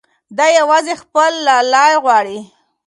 دی 0.37 0.49
یوازې 0.59 0.93
خپل 1.03 1.31
لالی 1.47 1.93
غواړي. 2.03 2.39